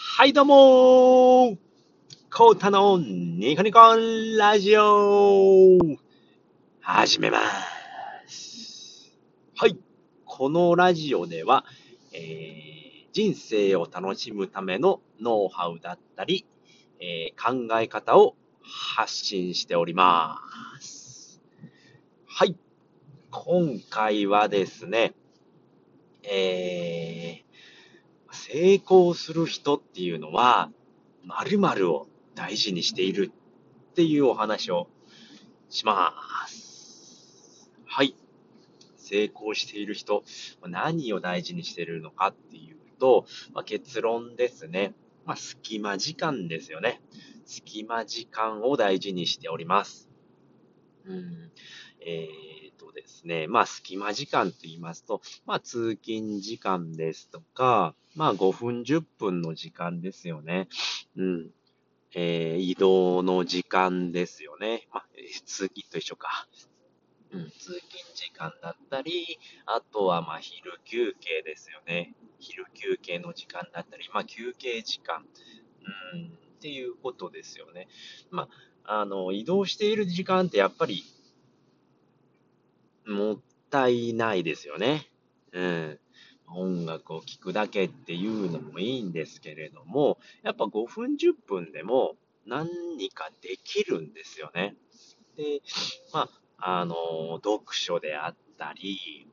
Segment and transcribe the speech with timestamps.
[0.00, 1.58] はい、どうもー
[2.32, 3.80] コータのニコニコ
[4.38, 5.76] ラジオ
[6.80, 7.40] 始めま
[8.28, 9.12] す。
[9.56, 9.76] はい。
[10.24, 11.64] このラジオでは、
[12.12, 16.46] えー人生を楽しむためのノウハウだったり、
[17.00, 20.40] えー考え方を発信しておりま
[20.80, 21.42] す。
[22.24, 22.54] はい。
[23.32, 25.14] 今回はですね、
[26.22, 27.27] えー
[28.50, 30.70] 成功する人っていうのは、
[31.24, 33.30] 〇〇を大事にしている
[33.90, 34.88] っていうお話を
[35.68, 36.14] しま
[36.46, 37.70] す。
[37.84, 38.14] はい。
[38.96, 40.24] 成功している人、
[40.66, 44.94] 何を大事にしているのかっていうと、まあ、結論ですね。
[45.26, 47.02] まあ、隙間時間ですよね。
[47.44, 50.08] 隙間時間を大事にしております。
[51.04, 51.50] うん。
[52.00, 60.68] えーとですね、まあ、隙間時間と言いますと、まあ、通勤時間ですとか、まあ、5分、10分の時間ですよね。
[61.16, 61.50] うん。
[62.14, 64.88] えー移動の時間ですよね。
[64.92, 65.06] まあ、
[65.44, 66.48] 通勤と一緒か。
[67.30, 67.80] うん、通勤
[68.14, 72.14] 時間だったり、あとはまあ昼休憩ですよね。
[72.38, 75.26] 昼休憩の時間だったり、まあ休憩時間、
[76.14, 77.88] うん、っていうことですよね。
[78.30, 78.48] ま
[78.84, 81.04] あ、あの、移動している時間ってやっぱり、
[83.10, 83.38] もっ
[83.70, 85.08] たいないですよね。
[85.52, 85.98] うん。
[86.50, 92.68] 音楽を聴くだけっていうのもいいんですけれども、やっぱ5分10分でも何
[93.10, 94.76] かできるんですよね。
[95.36, 95.60] で、
[96.12, 96.94] まあ、あの、
[97.36, 99.28] 読書であったり、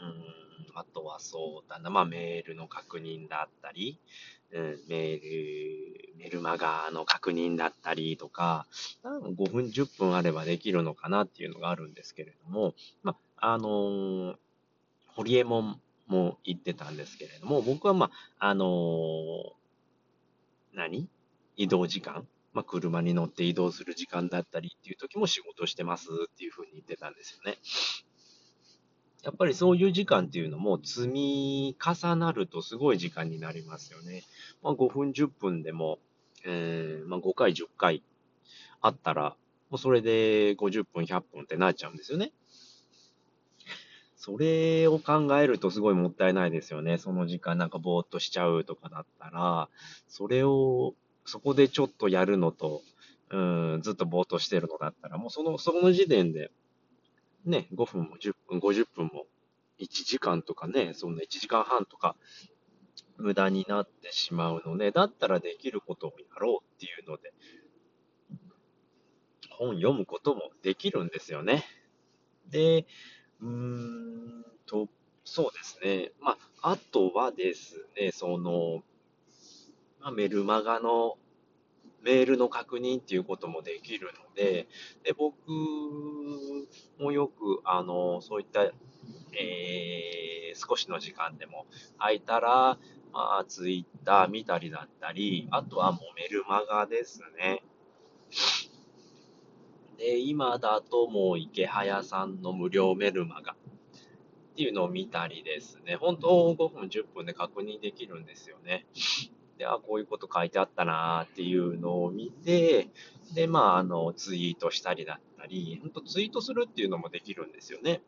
[0.00, 0.41] うん、
[1.12, 3.98] はそうだな、まあメールの確認だったり、
[4.52, 8.66] うん、メール、メルマガの確認だったりとか、
[9.04, 14.36] 5分10分あればできるのかなっていうのがあるんですけれども、まあ、あのー
[15.14, 19.52] 堀江門も言ってたんですけれども、僕はまあ、あのー
[20.74, 21.08] 何？
[21.56, 22.26] 移動時間？
[22.54, 27.58] まあ、車に乗って移動する時間だったりっていう時も仕事してますっていうふうに言ってたんですよね。
[29.22, 34.22] やっぱりそういう時間っていうのも積み重なるとすごい時間になりますよね。
[34.62, 35.98] まあ、5分10分でも、
[36.44, 38.02] えーまあ、5回10回
[38.80, 39.36] あったら、
[39.70, 42.32] もうそれで50分100分ってなっちゃうんですよね。
[44.16, 46.98] それを考えるとすごいもったいないですよね。
[46.98, 49.68] その時間なんかぼーっとしちゃうとかだったら、
[50.08, 50.94] それを、
[51.24, 52.82] そこでちょっとやるのと、
[53.30, 53.38] う
[53.78, 56.52] ん、ずっとぼーっとしてるのだったら、もうその、その時点で、
[57.44, 59.26] ね、5分も10分、50分も、
[59.78, 62.16] 1時間とかね、そんな1時間半とか、
[63.16, 67.32] 無駄になってしまうので、だったらできることをやろうっていうので、
[69.50, 71.64] 本読むこともできるんですよね。
[72.48, 72.86] で、
[73.40, 74.88] うーんと、
[75.24, 76.12] そうですね。
[76.20, 78.82] まあ、あとはですね、その、
[80.00, 81.16] まあ、メルマガの
[82.02, 84.68] メールの確認っていうこともできるので、
[85.04, 85.34] で、僕
[86.98, 91.66] もよく、あの、そういった、えー、少しの時間でも
[91.98, 92.78] 空いたら、
[93.12, 97.62] まあ、ツイッター見たりだったり、あとはもうメルマガですね。
[99.98, 103.56] で、今だともう池早さんの無料メルマガっ
[104.56, 108.86] ていうのを見たりですね、本当5分10分で確認できるんですよね。
[109.62, 112.88] で、あ、こういうこと書いてあったなっていうのを見て、
[113.32, 118.02] で、まあ、あの、ツイートしたりだったり、本当ツイートするっていうのもできるんですよね。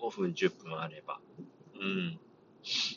[0.00, 1.20] 5分10分あれば。
[1.78, 2.18] うん。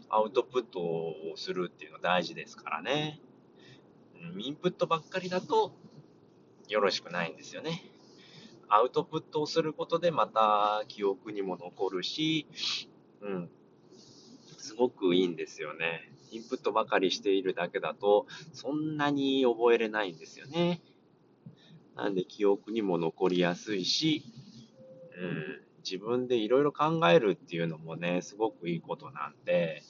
[0.09, 3.19] アウトプットをするっていうの大事ですからね。
[4.33, 5.73] うん、インプットばっかりだと
[6.69, 7.83] よろしくないんですよね。
[8.69, 12.47] アウトプットをすることでまた記憶にも残るし、
[13.21, 13.49] うん、
[14.57, 16.11] すごくいいんですよね。
[16.31, 20.81] インプットばかりしているだけだと、そんなに覚えれないんですよね。
[21.95, 24.23] なんで記憶にも残りやすいし、
[25.17, 29.83] うん、自分でいろいろ考えるっていうのもね、すごくいいことなんで、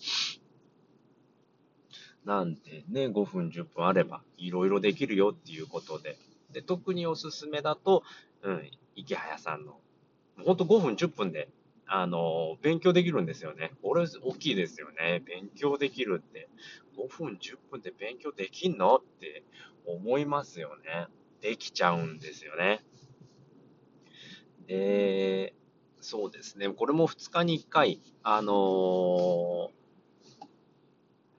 [2.26, 6.18] なんでね、5分10分あればいろいろできるよっていうことで。
[6.52, 8.04] で、特におすすめだと、
[8.44, 9.80] うん、池早さんの、
[10.44, 11.50] ほんと5分10分で、
[11.94, 13.74] あの、勉強できるんですよね。
[13.82, 15.22] これ大きいですよね。
[15.26, 16.48] 勉強できるって。
[16.98, 18.96] 5分10分で勉強できんの？
[18.96, 19.44] って
[19.86, 21.08] 思いますよね。
[21.42, 22.86] できちゃうんですよね。
[24.68, 25.54] で、
[26.00, 26.70] そうですね。
[26.70, 29.82] これも2日に1回、あのー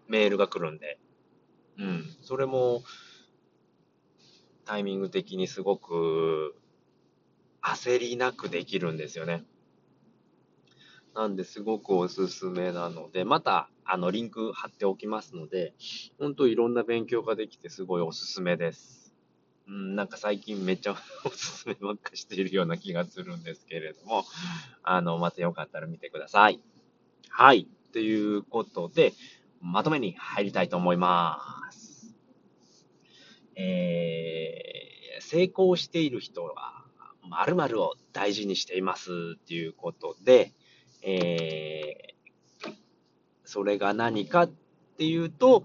[0.09, 0.99] メールが来るんで、
[1.79, 2.83] うん、それも、
[4.67, 6.55] タイミング的にすごく、
[7.63, 9.45] 焦りなくできるんですよね。
[11.15, 15.75] なんで、すごくおすすめなので、また、あの、リンク貼っておきますので、
[16.19, 19.13] 本当いろんな勉強ができてすごいおすすめです。
[19.69, 24.25] うん、なんか最近めっちゃ おすすめばっかしているような気がするんですけれども、
[24.83, 26.61] あの、またよかったら見てください。
[27.29, 27.69] はい。
[27.93, 29.13] ということで、
[29.61, 32.17] まとめに入りたいと思います。
[33.55, 36.85] えー、成功している人は、
[37.23, 40.53] 〇〇を大事にしていますっていうことで、
[41.03, 42.73] えー、
[43.45, 44.51] それが何かっ
[44.97, 45.65] ていうと、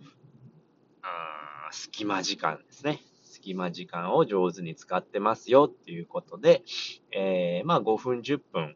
[1.72, 3.02] 隙間時間ですね。
[3.24, 6.64] 隙間時間を上手に使ってますよっていうことで、
[7.12, 8.76] えー、まあ5分10分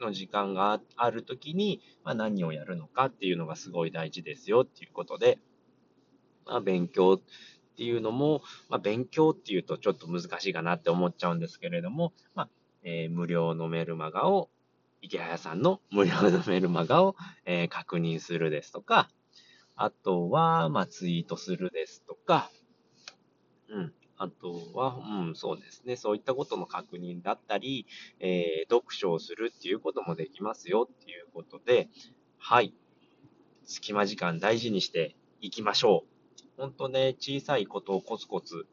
[0.00, 5.38] の時間があるときに、まあ、何をやるのかっていうのがすごい大事ですよっていうことで、
[6.44, 7.20] まあ、勉強っ
[7.76, 12.48] ていうのも、まあ、勉強っていうとちょっと難しいかなって思っちゃうんですけれども、まあ
[12.82, 14.50] えー、無料のメルマガを、
[15.06, 17.14] 池早さんの無料のメルマガを、
[17.44, 19.08] えー、確認するですとか、
[19.76, 22.50] あとは、まあ、ツイートするですとか、
[23.68, 23.92] うん。
[24.18, 25.94] あとは、うん、そうですね。
[25.94, 27.86] そういったことの確認だったり、
[28.18, 31.88] えー、読書をするっていうこともできますよっていうことで、
[32.38, 32.74] はい。
[33.64, 36.04] 隙間時間大事にしていきましょ
[36.58, 36.60] う。
[36.60, 38.66] ほんとね、小さいことをコツコツ、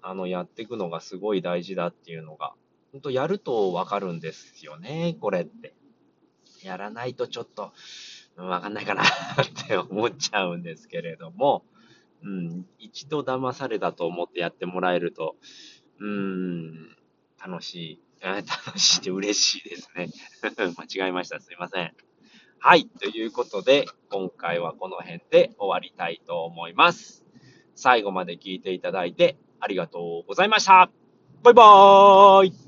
[0.00, 2.54] あの、やっていくのがすごい大事だっていうのが、
[2.96, 5.74] ほんとやるとわかるんですよね、これって。
[6.62, 7.74] やらないとちょっと、
[8.36, 9.02] わかんないかな
[9.42, 11.62] って思っちゃうんですけれども、
[12.22, 15.36] うん、一度騙されたと思ってやってもらえると、
[15.98, 16.96] うん、
[17.38, 18.00] 楽しい。
[18.22, 20.08] 楽しいで嬉しいですね。
[20.56, 21.38] 間違えました。
[21.38, 21.94] すいません。
[22.58, 22.86] はい。
[22.86, 27.26] ということで、今回はこの辺で終わりたいと思います。
[27.74, 30.90] 最後まで聞いていただいてありがとうございました。
[31.42, 32.65] バイバーイ